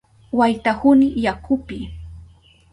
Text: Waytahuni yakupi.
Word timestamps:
Waytahuni 0.39 1.07
yakupi. 1.25 1.77